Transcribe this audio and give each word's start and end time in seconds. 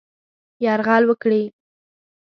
یرغل 0.65 1.03
وکړي. 1.07 1.43